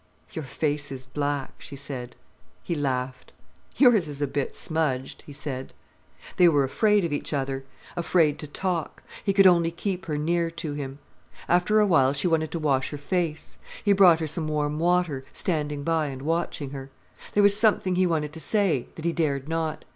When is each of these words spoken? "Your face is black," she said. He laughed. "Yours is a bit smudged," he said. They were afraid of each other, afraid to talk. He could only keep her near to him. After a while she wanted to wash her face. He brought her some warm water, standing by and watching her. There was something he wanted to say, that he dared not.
"Your 0.33 0.45
face 0.45 0.91
is 0.91 1.05
black," 1.05 1.53
she 1.61 1.75
said. 1.75 2.15
He 2.63 2.73
laughed. 2.73 3.33
"Yours 3.77 4.07
is 4.07 4.19
a 4.19 4.25
bit 4.25 4.55
smudged," 4.55 5.21
he 5.27 5.31
said. 5.31 5.75
They 6.37 6.49
were 6.49 6.63
afraid 6.63 7.05
of 7.05 7.13
each 7.13 7.33
other, 7.33 7.65
afraid 7.95 8.39
to 8.39 8.47
talk. 8.47 9.03
He 9.23 9.31
could 9.31 9.45
only 9.45 9.69
keep 9.69 10.07
her 10.07 10.17
near 10.17 10.49
to 10.49 10.73
him. 10.73 10.97
After 11.47 11.79
a 11.79 11.85
while 11.85 12.13
she 12.13 12.27
wanted 12.27 12.49
to 12.49 12.57
wash 12.57 12.89
her 12.89 12.97
face. 12.97 13.59
He 13.85 13.93
brought 13.93 14.21
her 14.21 14.25
some 14.25 14.47
warm 14.47 14.79
water, 14.79 15.23
standing 15.31 15.83
by 15.83 16.07
and 16.07 16.23
watching 16.23 16.71
her. 16.71 16.89
There 17.35 17.43
was 17.43 17.55
something 17.55 17.93
he 17.95 18.07
wanted 18.07 18.33
to 18.33 18.39
say, 18.39 18.87
that 18.95 19.05
he 19.05 19.13
dared 19.13 19.47
not. 19.47 19.85